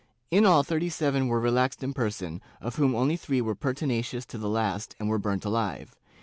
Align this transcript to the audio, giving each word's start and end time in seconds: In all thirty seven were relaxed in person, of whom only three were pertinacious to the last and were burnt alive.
In 0.31 0.47
all 0.47 0.63
thirty 0.63 0.89
seven 0.89 1.27
were 1.27 1.39
relaxed 1.39 1.83
in 1.83 1.93
person, 1.93 2.41
of 2.59 2.77
whom 2.77 2.95
only 2.95 3.15
three 3.15 3.39
were 3.39 3.53
pertinacious 3.53 4.25
to 4.25 4.39
the 4.39 4.49
last 4.49 4.95
and 4.99 5.07
were 5.09 5.19
burnt 5.19 5.45
alive. 5.45 5.95